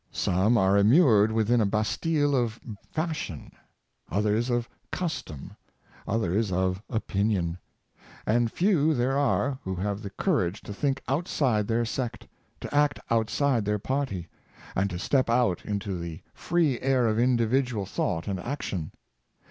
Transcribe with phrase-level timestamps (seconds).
[0.11, 2.59] Some are immured within a bastile of
[2.89, 3.51] fashion,
[4.09, 5.55] others of custom,
[6.07, 7.59] others of opinion;
[8.25, 12.27] and few there are who have the courage to think outside their sect,
[12.61, 14.27] to act outside their party,
[14.75, 18.91] and to step out into the free air of individual thought and action.